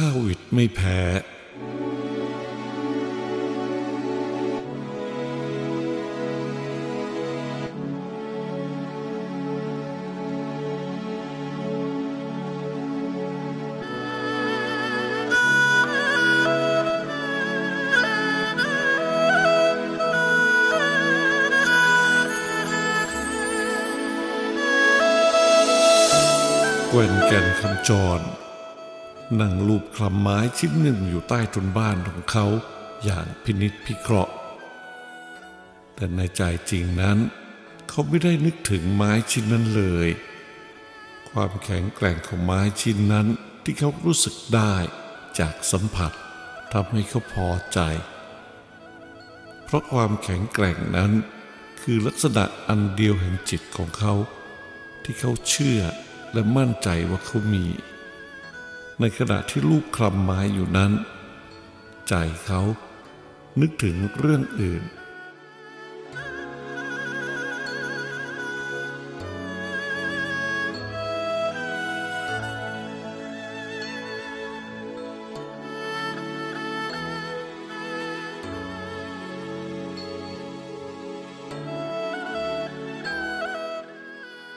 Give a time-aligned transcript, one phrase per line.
[0.00, 0.98] ข้าวิดไม่แพ้
[26.88, 28.20] แกว่นแก่นคำจร
[29.40, 32.46] นั่งลูบคลำไม้ชิ้นหนึ่งอยู่ใต้ต้นบ้านของเขา
[33.04, 34.32] อย่างพินิษพิเคราะห์
[35.94, 37.18] แต่ในใจจริงนั้น
[37.88, 40.08] เขาไม่ได้นึกถึงไม้ชิ้นนั้นเลย
[41.30, 43.26] ความแข็งแกร่งของไม้ชิ้นนั้น
[43.64, 44.74] ที่เขารู้สึกได้
[45.38, 46.12] จากสัมผัส
[46.72, 47.80] ทำให้เขาพอใจ
[49.64, 51.12] เพราะความแข็งแกร่งนั้น
[51.80, 54.14] คือลักษณะอันเดียวแห่งจิตของเขา
[55.02, 55.80] ที่เขาเชื่อ
[56.32, 57.64] และมั่นใจว่าเขามี
[59.00, 60.92] ในขณะที่ลูกคลำไม้อยู่นั้น
[62.08, 62.60] ใจเขา
[63.60, 64.82] นึกถึงเรื่องอื่น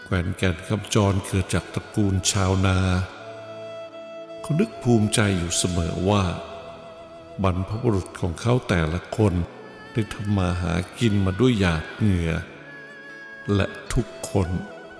[0.05, 2.77] แกวนแก่นคำจรเกิดจากตระกูลชาวนา
[4.49, 6.23] เขานึกภูมิใจอยู่เสมอว่า
[7.43, 9.33] บรรพบุรุษของเขาแต่ละคน
[9.93, 12.32] ได้ทำมาหากินมาด้วยหยาดเหงื่อ
[13.55, 14.49] และทุกคน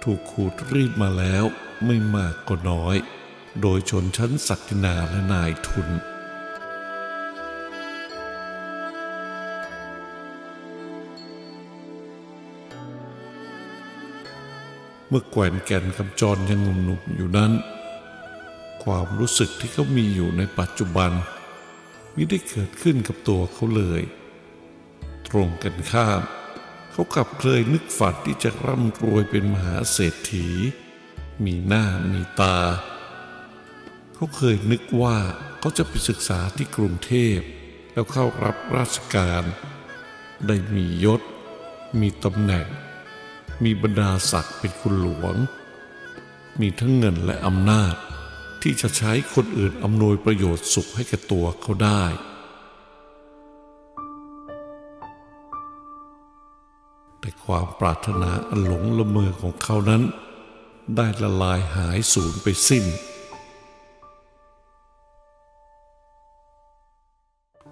[0.04, 1.44] ถูกขูดรีดมาแล้ว
[1.86, 2.96] ไม่มากก็น้อย
[3.62, 5.88] โดยชนชั้นศักดินาและนายทุน
[15.09, 17.54] เมื่อแกวนแก่นคำจรยังหนุ่มๆอยู่นั้น
[18.90, 21.12] ความรู้สึกที่เขามีอยู่ในปัจจุบัน
[22.16, 24.02] มิได้เกิดขึ้นกับตัวเขาเลย
[25.28, 26.22] ตรงกันข้าม
[26.92, 30.48] เขากลับเคยนึกฝันที่จะร่ำรวยเป็นมหาเศรษฐี
[31.46, 32.58] มีหน้ามีตา
[34.16, 35.18] เขาเคยนึกว่า
[35.60, 37.40] เขาจะไปศึกษาที่กรุงเทพ
[37.94, 39.44] แล้วเข้ารับราชการ
[40.48, 41.22] ได้มียศ
[42.00, 42.68] มีตำแหน่ง
[43.64, 45.36] มีบรรดาศักดิ์เป็นคุณหลวง
[46.60, 47.96] มีทั้งเงินและอำนาจ
[48.62, 52.03] ที่จะใช้คนอื่นอำนวยประโยชน์สุขให้แก่ตัวเขาได้
[57.20, 60.03] แต่ความปรารถนาอันหลงละเมอของเขานั้น
[60.96, 62.86] ได้ละลายหายสูญไปสิ้น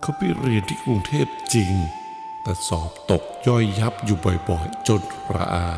[0.02, 1.72] เขาไปเรียนที่กรุงเทพจริง
[2.44, 4.18] แต่สอบตกย่อยยับอยู่
[4.50, 5.02] บ่อยๆ จน
[5.36, 5.70] ระอา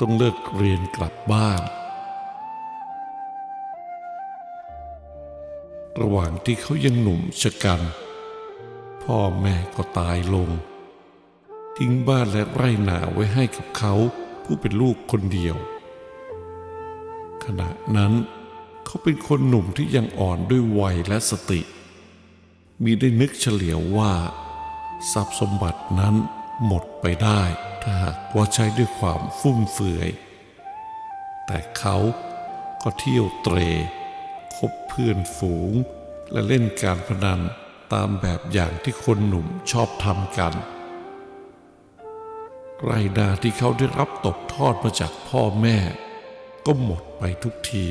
[0.00, 1.62] ต้องเลิกเรียนกลับบ้าน
[6.00, 7.80] ระหว่างที่เขายังหนุ่มชะกัน
[9.02, 10.50] พ่อแม่ก็ตายลง
[11.76, 13.94] ทิ้งบ้านและไร่นาไว้ให้กับเขา
[14.44, 15.56] ผู้เป็นลูกคนเดียว
[17.44, 18.12] ขณะนั้น
[18.84, 21.60] เขาเป็นคนหนุ่มที่ยังอ่อนด้วยวัยและสติ
[22.82, 24.12] มีได้นึกเฉลียวว่า
[25.12, 26.14] ทรัพย์สมบัตินั้น
[26.66, 27.42] หมดไปได้
[27.82, 30.08] ถ้าหากว่าใช้ด้วยความฟุ่มเฟือย
[31.46, 31.96] แต่เขา
[32.82, 33.58] ก็เที่ยวเตร
[34.68, 35.72] บเพื่อนฝูง
[36.32, 37.40] และเล่นการพนัน
[37.92, 40.54] ตามแบบอย่างที่คนหนุ่มชอบทำกัน
[42.82, 45.78] ไรนาที่เขาได้รับตกทอดมาจากพ่อแม่
[46.66, 47.86] ก็หมดไปทุกที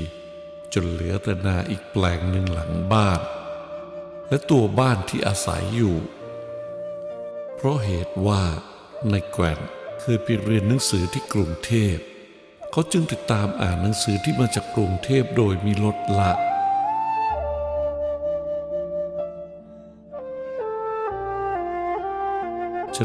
[0.73, 3.21] จนเหลือแต่นาอีกแปลงหนึ่งหลังบ้าน
[4.29, 5.97] และตัวบ้านที่อาศัยอยู่
[7.55, 8.43] เพราะเหตุว่า
[9.09, 9.59] ในแกวน
[9.99, 11.97] เคยไปเรียนหนังสือที่กรุงเทพ
[12.71, 16.31] เขาจึงติดตามอ่านหนังสือที่มาจากกรุงเทพโดยมีลดละ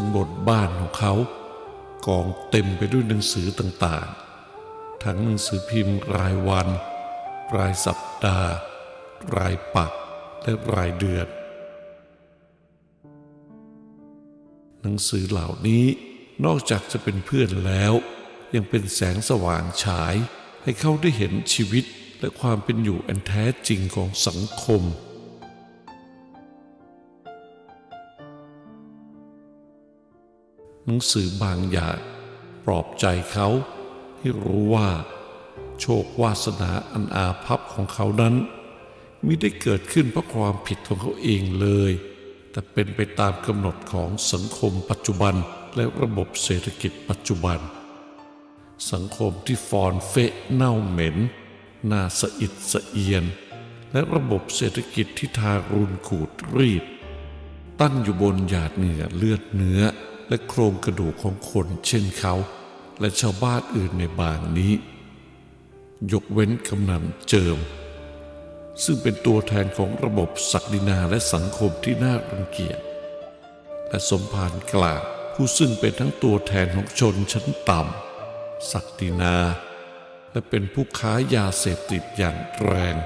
[0.01, 1.15] นบนบ้านของเขา
[2.07, 6.69] กองเต็มไปด้วยหนังสือต่างๆ ทั้งหนังสือพิมพ์รายวัน
[7.57, 8.53] รายสัปดาห์
[9.37, 9.93] รายปัก
[10.43, 11.27] และรายเดือน
[14.83, 15.85] หนังสือเหล่านี้
[16.45, 17.93] นอกจากจะเป็นเพื่อนแล้ว
[18.55, 20.15] ยังเป็นแสงสว่างฉาย
[20.63, 21.85] ให้เขาได้เห็นชีวิต
[22.21, 24.83] และความเป็นอยู่อันแท้จริงของสังคม
[30.89, 31.99] หนังสือบางอย่าง
[32.65, 33.49] ปลอบใจเขา
[34.19, 34.89] ให้รู้ว่า
[35.81, 38.35] โชควาสนาอันอาภัพของเขานั้น
[39.27, 41.93] มิได้เกิดขึ้นเพราะความผิดของเขาเองเลย
[42.51, 45.35] แต่เป็นไปตามกำหนดของสังคมปัจจุบัน
[45.77, 47.59] และระบบเศรษฐกิจปัจจุบัน
[48.93, 51.17] สังคมที่ฟอนเฟะเน่าเหม็น
[51.91, 53.25] น่าสะอิดสะเอียน
[53.93, 56.85] และระบบเศรษฐกิจที่ทารุณขูดรีด
[57.81, 59.83] ตั้งอยู่บนหยาดเหงื่อเลือดเนื้อ
[60.29, 62.35] และโครงกระดูกของคนเช่นเขา
[63.01, 64.73] และชาวบ้านอื่นในบางนี้
[66.13, 67.59] ยกเว้นกำนันเจิม
[68.85, 72.79] ซึ่งเป็นตัวแทนของระบบศักดินาและสังคมที่น่ารังเกียจ
[73.89, 75.03] และสมภารกลาง
[75.35, 79.37] ผู้ซึ่งเป็นทั้งตัวแทนของชนชั้นต่ำศักดินา
[80.33, 82.97] และเป็นผู้ค้ายาเสพติดอย่างแรง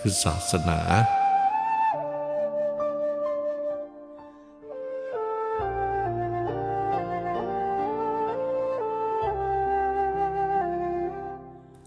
[0.00, 0.80] คือศาสนา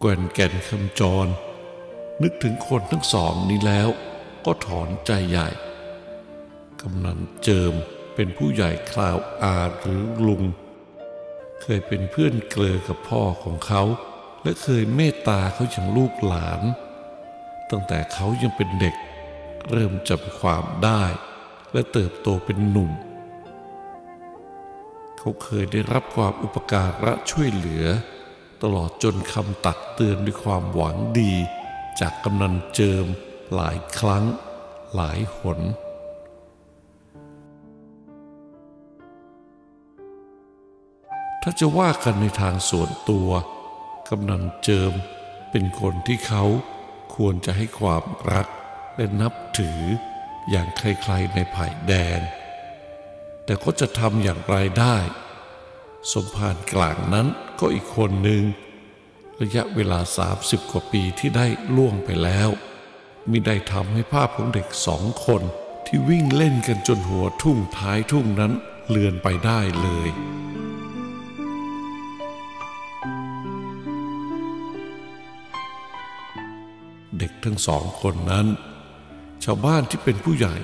[0.07, 1.27] แก่นแก่นคำจร
[2.23, 3.89] นึกถึงคนทั้งสองนี้แล้ว
[4.45, 5.49] ก็ถอนใจใหญ่
[6.81, 7.73] กำนันเจิม
[8.15, 10.43] เป็นผู้ใหญ่คราวอาหรือลุง
[11.61, 13.83] เคยเป็นเพื่อนเกลอกับพ่อของเขา
[14.43, 16.61] และเคยเมตตาเขาอย่างลูกหลาน
[17.69, 18.95] ตั้งแต่เขายังเป็นเด็ก
[19.71, 21.03] เริ่มจำความได้
[21.73, 22.91] และเติบโตเป็นหนุ่ม
[25.17, 27.85] เขาเคยได้รับความอุปการะช่วยเหลือ
[28.63, 31.33] ตลอดจนคำตักเตือนด้วยความหวังดี
[31.99, 33.05] จากกำนันเจิม
[33.55, 34.25] หลายครั้ง
[34.95, 35.59] หลายหน
[41.41, 43.29] ถ้าจะว่ากันในทางส่วนตัว
[44.09, 44.93] กำนันเจิม
[45.51, 46.43] เป็นคนที่เขา
[47.15, 48.47] ควรจะให้ความรัก
[48.95, 49.81] และนับถือ
[50.49, 52.19] อย่างใครๆในไผ่แดง
[53.45, 54.97] แต่ก็จะทำอย่างไรได้
[56.13, 57.27] สมภารกลางนั้น
[57.59, 58.43] ก็อีกคนหนึ่ง
[59.41, 59.99] ระยะเวลา
[60.35, 62.49] 30 กว่าปีที่ได้ล่วงไปแล้ว
[63.31, 65.41] มิได้ทำให้ภาพของเด็กสองคน
[65.85, 68.51] ที่วิ่งเล่นกันจนหัวทุ่งท้ายทุ่งนั้น
[68.89, 70.09] เลือนไปได้เลย
[77.17, 78.47] เด็กทั้งสองคนนั้น
[79.43, 80.55] ชาวบ้านที่เป็นผู้ใหญ่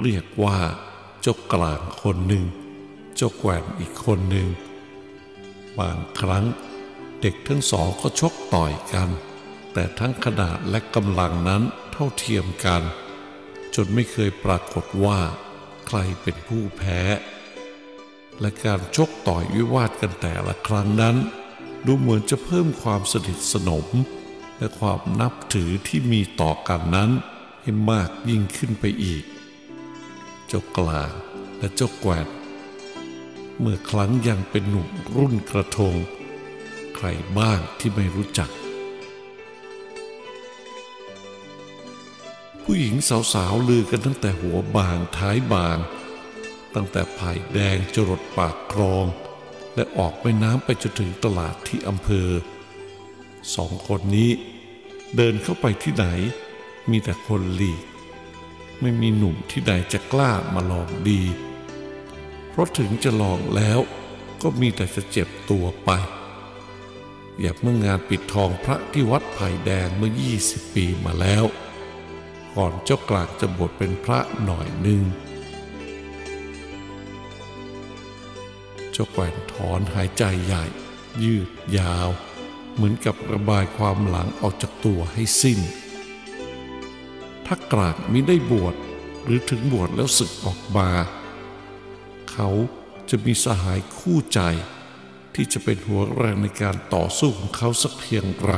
[0.00, 0.58] เรียกว่า
[1.20, 2.44] เจ้ากลางคนหนึ่ง
[3.14, 4.48] เจ้าแกว่งอีกคนหนึ่ง
[5.78, 6.44] บางครั้ง
[7.20, 9.08] เด็กทั้งสองก็ชกต่อยกัน
[9.72, 11.62] แต่ทั้งขนาดและกำลังนั้น
[11.92, 12.82] เท่าเทียมกัน
[13.74, 15.20] จนไม่เคยปรากฏว่า
[15.86, 17.00] ใครเป็นผู้แพ้
[18.40, 21.16] และการชกต่อยวิวาทกันแต่ละครั้งนั้น
[21.86, 23.86] ดูเหมือนจะเพิ่มความสนิทสนม
[24.58, 27.10] และความนับถือที่มีต่อกันนั้น
[27.62, 29.24] ให้มากยิ่งขึ้นไปอีก
[30.46, 31.12] เจ้ากลาง
[31.58, 32.26] และเจ้าแกวน
[33.60, 35.94] เมื่อครั้งยังเป็นหนุ่มรุ่นกระทง
[36.96, 37.06] ใคร
[37.38, 38.50] บ้างที่ไม่รู้จัก
[42.62, 42.94] ผู้หญิง
[43.32, 45.78] สาวๆลือกันตั้งแต่หัวบางท้ายบาง
[46.74, 49.06] ตั้งแต่ผ่แดงจรดปากคลอง
[49.74, 52.28] และออกไปน้ำไปจนถึงตลาดที่อำเภอ
[53.54, 54.30] สองคนนี้
[55.16, 56.06] เดินเข้าไปที่ไหน
[56.90, 57.84] มีแต่คนหลีก
[58.80, 61.22] ไม่มีหนุ่มที่ใดจะกล้ามาลองดี
[62.54, 63.80] เพราะถึงจะลองแล้ว
[64.42, 65.90] ก็มีแต่จะเจ็บตัวไป
[67.40, 71.44] อย่างเมื่องานปิดทองพระที่วัดไผ่แดงเมื่อ 20 ปีมาแล้ว
[72.56, 75.02] ก่อนเจ้ากลางจะบวชเป็นพระหน่อยหนึ่ง
[78.92, 80.64] เจ้าแกว่นถอนหายใจใหญ่
[81.22, 82.08] ยืดยาว
[82.74, 85.60] เหมือนกับระบายความหลังออกจากตัวให้สิ้น
[87.46, 88.74] ถ้ากลางมิได้บวช
[89.24, 90.90] หรือถึงบวชแล้วศึกออกมา
[92.34, 92.50] เขา
[93.10, 94.40] จะมีสหายคู่ใจ
[95.34, 98.54] ที่จะเป็นหัวแรงในการต่อสู้ของเขาสักเพียงไร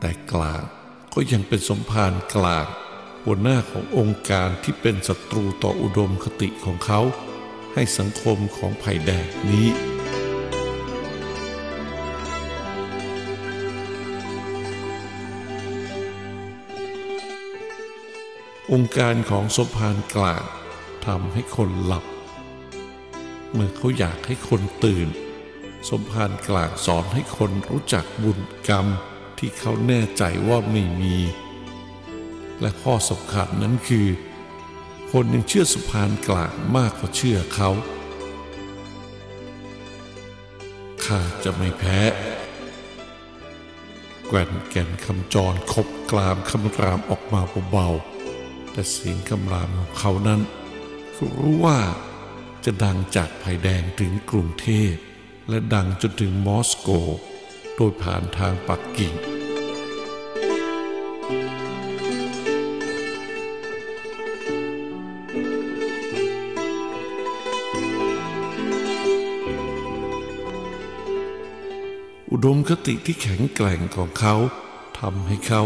[0.00, 0.62] แต่กลาง
[1.14, 2.66] ก็ยังเป็นสมภารกลาง
[3.24, 7.00] หัวหน้าขององค์การที่เป็นศัตรูต่ออุดมคติของเขา
[7.74, 9.91] ให้สังคมของไผ่แดงนี้
[18.72, 20.44] องค์การของสมภารกลาง
[21.06, 22.04] ทำให้คนหลับ
[23.52, 25.08] เมื่อเขาอยากให้คนตื่น
[25.88, 28.38] สมภารกลางสอนให้คนรู้จักบุญ
[28.68, 28.86] กรรม
[29.38, 31.16] ที่เขาแน่ใจว่าไม่มี
[32.60, 34.08] และข้อสำคัญนั้นคือ
[35.12, 37.70] คนยังเชื่อสมภารกลางมากกว่าเชื่อเขา
[41.04, 42.00] ข้าจะไม่แพ้
[44.28, 47.40] แก่นแก่นคำจรคบกลามคำรามออกมา
[47.72, 48.21] เบาๆ
[48.72, 50.40] แต่เสียงคำรามของเขานั้น
[51.12, 51.80] เขารู้ว่า
[52.64, 54.92] จะดังจากไผ่แดงถึงกรุงเทพ
[55.48, 56.88] และดังจนถึงมอสโก
[57.76, 59.14] โดยผ่านทางปักกิ่ง
[72.30, 74.34] อุดมคติที่แข็งแกร่งของเขา
[74.98, 75.62] ทำให้เขา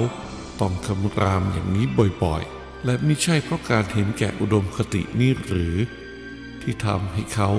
[0.60, 1.86] ต้องคำรามอย่างนี้
[2.22, 5.74] บ่อยๆ และไม่ใช่เพราะการเห็นแก่อุดมคตินี้หรือ
[6.62, 7.50] ที่ทำให้เขา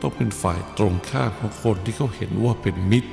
[0.00, 3.10] ต้องเป็นฝ่ายตรงข้ามของคนที่เขาเห็นว่าเป็นมิตร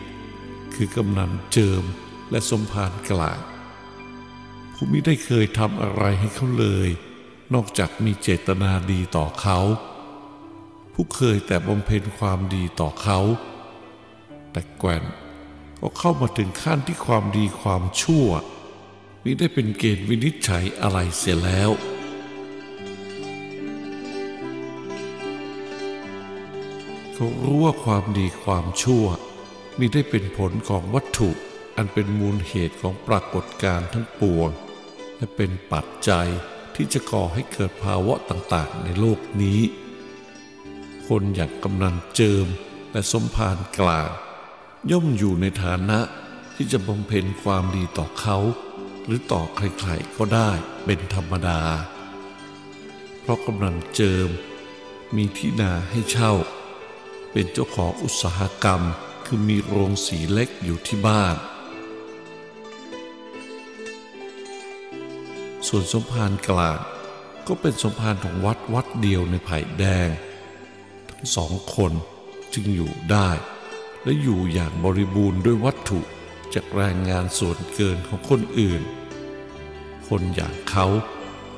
[0.76, 1.84] คือกำนันเจิม
[2.32, 3.40] และสมภารกลาง
[4.74, 6.90] ผู้มิได้เคยทำอะไรให้เขาเลย
[7.54, 9.60] นอกจากมีเจตนาดีต่อเขา
[10.94, 13.20] ผู้เคยแต่บำเพ็ญความดีต่อเขา
[14.52, 15.04] แต่แกวน
[15.82, 18.28] ก็เข้ามาถึงขั้นที่ความดีความชั่ว
[19.29, 21.72] มิได้เป็นเกณฑ์วินิจฉัยอะไรเสียแล้ว
[27.13, 29.05] เขารู้ว่าความดีความชั่ว
[29.79, 31.29] มิได้เป็นผลของวัตถุ
[31.75, 34.50] อันเป็นมูลเหตุของปรากฏการณ์ทั้งปวง
[35.17, 36.27] และเป็นปัจจัย
[36.75, 39.60] ที่จะก่อให้เกิดภาวะต่างๆ ในโลกนี้
[41.07, 42.48] คนอย่างกำนันเจิม
[42.91, 44.10] และสมภารกลาง
[44.91, 46.00] ย่อมอยู่ในฐานะ
[46.55, 48.39] ที่จะบำเพ็ญความดีต่อเขา
[49.08, 50.52] หรือต่อใครๆก็ได้
[50.86, 51.62] เป็นธรรมดา
[53.22, 54.30] เพราะกำนันเจิม
[55.16, 56.34] มีที่นาให้เช่า
[57.32, 58.82] เป็นเจ้าของอุตสาหกรรม
[59.26, 61.36] คือมีโรงสีเล็กอยู่ที่บ้าน
[65.68, 66.80] ส่วนสมภารกลาง
[67.48, 70.10] ก็เป็นสมภารของวัดวัดเดียวในไผ่แดง
[71.10, 71.92] ทั้งสองคน
[72.54, 73.30] จึงอยู่ได้
[74.04, 76.00] และอยู่อย่างบริบูรณ์ด้วยวัตถุ
[76.54, 78.82] จากแรงงานส่วนเกินของคนอื่น
[80.08, 80.88] คนอย่างเขา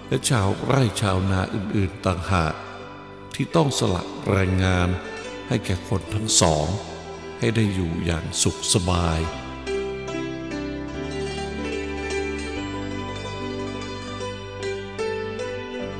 [0.07, 2.53] และชาวไร่ชาวนาอื่นๆต่างหาก
[3.35, 4.89] ที่ต้องสละแรงงาน
[5.47, 6.67] ให้แก่คนทั้งสอง
[7.39, 9.19] ให้ได้อยู่อย่างสุขสบาย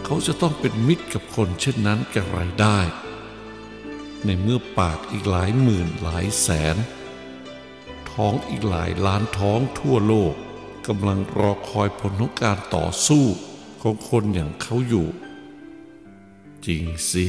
[0.06, 2.80] เขาจะต้องเป็นมิตรกับคนเช่นนั้นแกระไรได้
[4.26, 6.76] ในเมื่อปากอีกหลายหมื่นหลายแสน
[8.24, 10.34] ท้องอีกหลายล้านท้องทั่วโลก
[10.88, 13.26] กำลังรอคอยผลของการต่อสู้
[13.82, 15.08] ของคนอย่างเขาอยู่
[16.66, 17.26] จริงสิ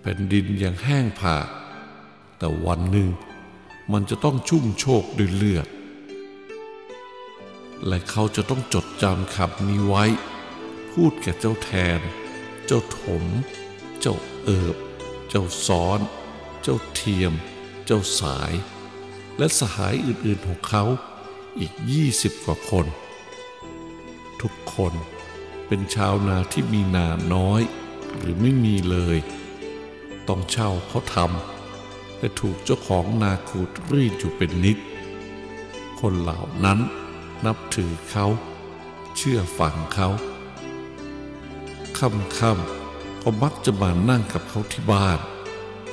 [0.00, 1.46] แผ่นดินยังแห้งผาก
[2.38, 3.10] แต่วันหนึ่ง
[3.92, 5.68] มันจะต้องชุ่มโชกด้วยเลือด
[7.86, 10.04] และเขาจะต้องจดจำคำนี้ไว้
[10.90, 12.00] พูดแก่เจ้าแทน
[12.66, 13.24] เจ้าถม
[14.00, 14.76] เจ้าเอิบ
[15.28, 16.00] เจ้าซ้อน
[16.62, 17.32] เจ้าเทียม
[17.86, 18.54] เจ้าสาย
[19.40, 20.84] และสหายอื่นๆของเขา
[21.58, 22.86] อีกยี่สิบกว่าคน
[24.40, 24.94] ทุกคน
[25.66, 27.62] เป็นชาวนาที่มีนาน้อย
[28.18, 29.18] หรือไม่มีเลย
[30.28, 34.78] ต้องเช่าเขาทำและถูกเจ้าของนาขูดรีดอยู่เป็นนิด
[36.00, 36.78] คนเหล่านั้น
[37.44, 38.26] นับถือเขา
[39.16, 40.08] เชื่อฟังเขา
[41.98, 45.18] ค่ำๆก็มักจะมานั่งกับเขาที่บ้าน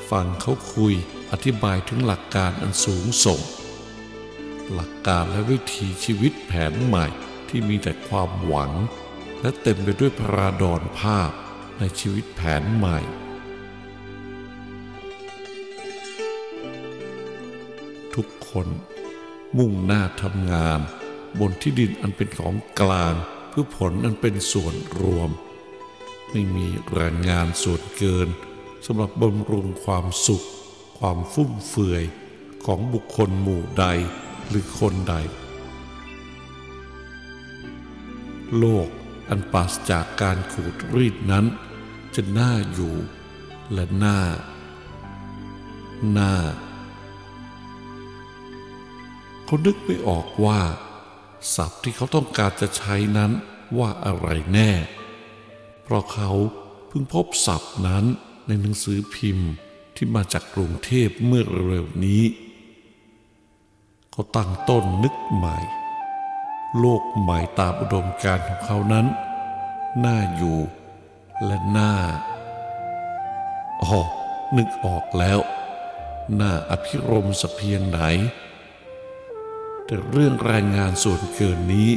[0.10, 0.96] ฟังเขาคุย
[1.32, 3.42] อธิบายถึงหลักการอันสูงส่ง
[4.74, 7.08] หลักการและวิธีชีวิตแผนใหม่
[7.50, 8.72] ที่มีแต่ความหวัง
[9.42, 11.32] และเต็มไปด้วยพระดอนภาพ
[11.80, 13.00] ในชีวิตแผนใหม่
[18.16, 18.68] ทุกคน
[19.58, 20.80] มุ่งหน้าทำงาน
[21.40, 23.14] บนที่ดินอันเป็นของกลาง
[23.50, 25.30] เพื่อผลอันเป็นส่วนรวม
[26.32, 28.28] ไม่มีแรงงานส่วนเกิน
[28.86, 30.46] สำหรับบำรุงความสุข
[30.98, 32.04] ความฟุ่มเฟือย
[32.66, 33.86] ของบุคคลหมู่ใด
[34.48, 35.16] หรือคนใด
[38.58, 38.88] โลก
[39.30, 41.46] อันปราศจากการขูดรีดนั้น
[42.16, 42.96] จะน่าอยู่
[43.74, 44.20] และน่า
[46.18, 46.34] น่า
[49.46, 50.62] เขานึกไม่ออกว่า
[51.56, 53.32] ศัพท์ที่เขาต้องการจะใช้นั้น
[53.78, 54.72] ว่าอะไรแน่
[55.84, 56.32] เพราะเขา
[56.88, 58.06] เพิ่งพบศัพท์นั้น
[58.48, 59.52] ในหนังสือพิมพ์
[59.98, 62.24] ที่มาจากกรุงเทพเมื่อเร็วนี้
[64.12, 65.58] เขาตั้งต้นนึกใหม่
[66.80, 69.06] โลกใหม่ตามอุดมการของเขานั้น
[70.06, 70.60] น่าอยู่
[71.46, 71.94] และน่า
[73.82, 74.00] อ๋อ
[74.58, 75.40] นึกออกแล้ว
[76.40, 78.00] น่าอภิรมสเพียงไหน
[79.86, 81.92] แต่เรื่องรายงานส่วนเกินนี้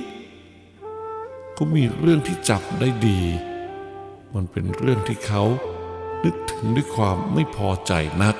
[1.57, 3.21] ก็มีเรื่องที่จับได้ดี
[4.35, 5.43] มันเป็นเรื่องที่เขา
[6.25, 8.37] นึกถึงด้วยความไม่พอใจนัก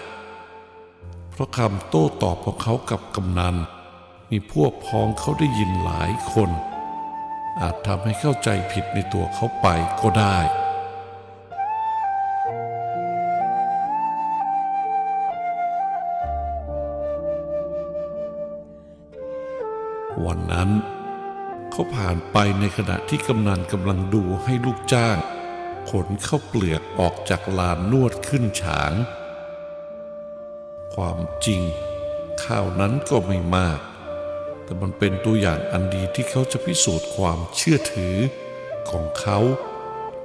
[1.31, 3.57] เพราะคำโต้ตอบของเขากับกำนัน
[4.31, 6.51] มีพวกพ้องเขาได้ยินหลายคน
[7.61, 9.67] อาจทำให้เข้าใจผิดในตัวเขาไป
[10.01, 10.39] ก็ได้
[20.25, 20.71] วันนั้น
[21.71, 25.17] เขาผ่านไปในขณะที่กำนันกำลังดูให้ลูกจ้าง
[25.91, 28.93] ขนข้าวเปลือกออกจากลานนวดขึ้นฉาง
[30.95, 31.63] ความจริง
[32.45, 33.81] ข้าวนั้นก็ไม่มาก
[34.65, 38.17] แต่มันเป็นตัวอย่างอันดีที่เขาจะพิสูจน์ความเชื่อถือ
[38.91, 39.39] ของเขา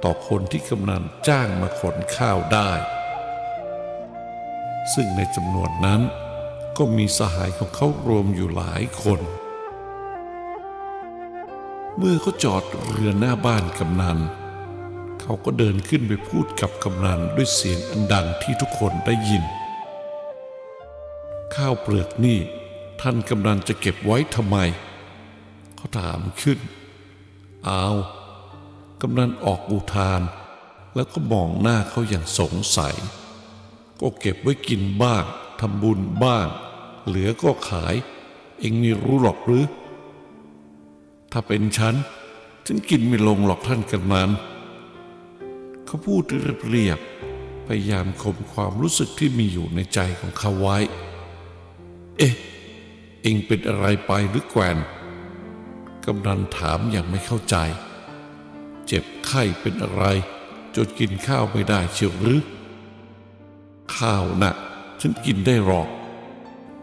[0.02, 2.70] ต่อคนที่กำนันจ้างมาขนข้าวได้
[4.94, 6.00] ซึ่งในจำนวนนั้น
[6.78, 9.20] ก็มีสหายของเขารวมอยู่หลายคน
[11.96, 14.18] เมื่อเขาจอดเรือหน้าบ้านกำนัน
[15.28, 19.44] เขาก็เดินขึ้นไปพูดกับกำนันด้วยเสียงอันดังที่ทุกคนได้ยิน
[21.54, 22.38] ข้าวเปลือกนี่
[23.00, 24.56] ท่านกำนันจะเก็บไว้ทำไม
[25.76, 26.58] เขาถามขึ้น
[27.68, 27.96] อ้าว
[29.00, 30.20] กำนันออกอุทาน
[30.94, 32.94] แล้วก็มองหน้าเขาอย่างสงสัย
[34.00, 35.24] ก็เก็บไว้กินบ้าง
[35.60, 36.46] ทำบุญบ้าง
[37.06, 37.94] เหลือก็ขาย
[38.58, 39.64] เองนี่รู้หรอกหรือ
[41.32, 41.94] ถ้าเป็นฉัน
[42.66, 44.30] ฉันกินไม่ลงหรอกท่านกำนัน
[45.86, 46.22] เขาพูด
[46.70, 50.78] เรียบๆพยายามข่มความรู้สึกที่มีอยู่ในใจของเขาไว้
[52.18, 52.34] เอ๊ะ
[53.22, 54.76] เองเป็นอะไรไปหรือแกวน
[56.04, 57.56] กำนันถามอย่างไม่เข้าใจ
[58.86, 60.04] เจ็บไข้เป็นอะไร
[60.76, 62.42] จนกินข้าวไม่ได้เชียวหรือ
[63.96, 64.54] ข้าวนะ่ะ
[65.00, 65.88] ฉันกินได้หรอก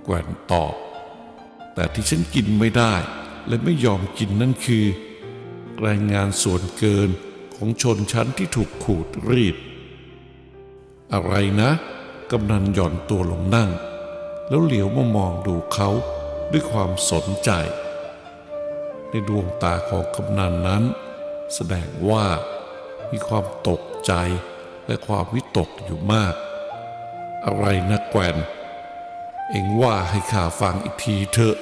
[0.03, 0.73] แกวนตอบ
[1.73, 2.93] แต่ที่ฉันกินไม่ได้
[3.47, 4.85] และไม่ยอมกินนั่นคือ
[5.81, 7.09] แรงงานส่วนเกิน
[7.55, 9.55] ของชนชั้นที่ถูกขูดรีด
[11.13, 11.71] อะไรนะ
[12.31, 13.69] กำนันหย่อนตัวลงนั่ง
[14.49, 15.89] แล้วเหลียวมามองดูเขา
[16.51, 17.51] ด้วยความสนใจ
[19.09, 20.83] ในดวงตาของกำนันนั้น
[21.53, 22.25] แสดงว่า
[23.11, 24.13] มีความตกใจ
[24.87, 26.33] และความวิตกอยู่มาก
[27.45, 28.37] อะไรนะแกวน
[29.49, 31.57] เอ็งว่าให้ข้าฟังอีกทีเถอะ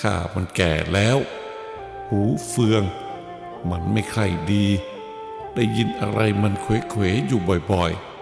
[0.00, 1.18] ข้ามันแก่แล้ว
[2.08, 2.82] หูเฟือง
[3.70, 4.66] มันไม่ค่อยดี
[5.54, 7.40] ได้ยินอะไรมันเขวๆอยู่
[7.72, 8.12] บ่อยๆ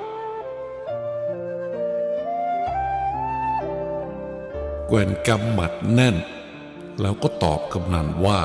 [4.86, 6.16] แกวนกำหมัดแน่น
[7.00, 8.40] แล้วก็ตอบกำนันว่า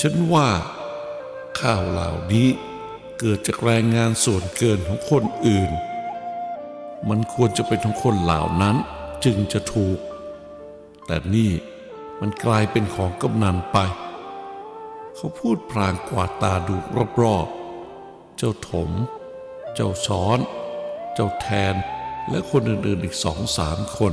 [0.00, 0.48] ฉันว่า
[1.60, 2.48] ข้าวเหล่านี้
[3.18, 5.70] เกิดจากแรงงานส่วนเกินของคนอื่น
[7.08, 8.76] มันควรจะเป็นของคนเหล่านั้น
[9.24, 9.98] จึงจะถูก
[11.06, 11.50] แต่นี่
[12.20, 13.78] มันกลายเป็นของกำนันไป
[15.20, 16.76] เขาพูดพลางกวาดตาดู
[17.22, 18.90] รอบๆ เจ้าถม
[19.74, 20.38] เจ้าซ้อน
[21.14, 21.74] เจ้าแทน
[22.30, 24.12] และคนอื่นๆอีกสองสามคน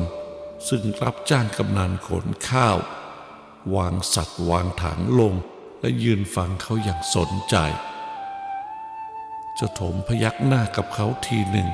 [0.67, 2.77] ซึ่งรับจ้างกำนันขนข้าว
[3.75, 5.33] วางสัตว์วางถังลง
[5.79, 7.55] และยืนฟังเขาอย่างสนใจ
[9.55, 11.67] เจ้าถมพยักหน้ากับเขาทีหนึ่ง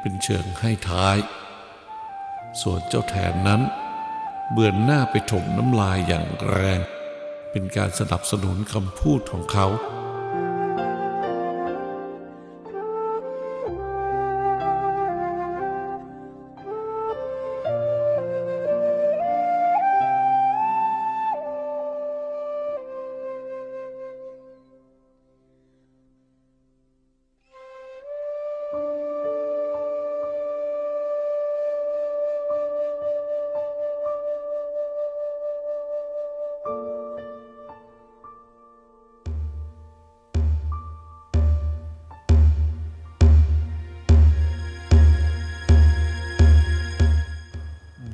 [0.00, 1.16] เป็นเชิงให้ท้าย
[2.60, 3.60] ส่วนเจ้าแทนนั้น
[4.52, 6.80] เบือนหน้าไปถมน้ำลายอย่างแรง
[7.50, 9.66] เป็นการสนับสนุนคำพูดของเขา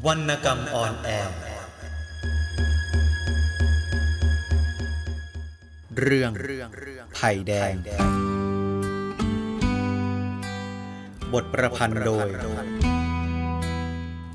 [0.07, 1.37] วรรณกรรมออนแอร์
[6.01, 6.31] เรื่อง
[7.14, 7.75] ไผ่แดง
[11.33, 12.29] บทประพันธ์โดย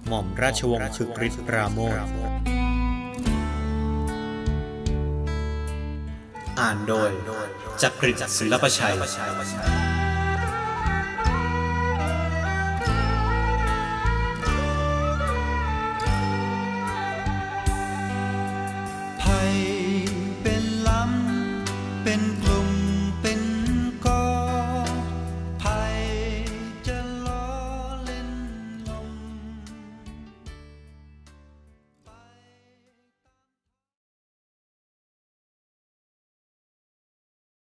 [0.08, 2.00] หม่อมราชวงศ์คึกฤทธิ์ปราโมท
[6.60, 7.10] อ่านโดย
[7.82, 8.94] จักริดศิลปชัย